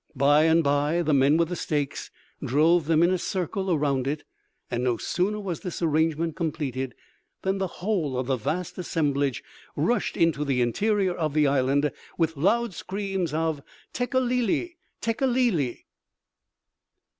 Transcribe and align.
By 0.15 0.45
and 0.45 0.63
by 0.63 1.03
the 1.03 1.13
men 1.13 1.37
with 1.37 1.49
the 1.49 1.55
stakes 1.55 2.09
drove 2.43 2.87
them 2.87 3.03
in 3.03 3.11
a 3.11 3.19
circle 3.19 3.69
around 3.71 4.07
it, 4.07 4.23
and 4.71 4.83
no 4.83 4.97
sooner 4.97 5.39
was 5.39 5.59
this 5.59 5.79
arrangement 5.79 6.35
completed, 6.35 6.95
than 7.43 7.59
the 7.59 7.67
whole 7.67 8.17
of 8.17 8.25
the 8.25 8.35
vast 8.35 8.79
assemblage 8.79 9.43
rushed 9.75 10.17
into 10.17 10.43
the 10.43 10.59
interior 10.59 11.13
of 11.13 11.35
the 11.35 11.45
island, 11.45 11.91
with 12.17 12.35
loud 12.35 12.73
screams 12.73 13.31
of 13.31 13.61
"Tekeli 13.93 14.41
li! 14.41 14.77
Tekeli 15.01 15.51
li!" 15.51 15.85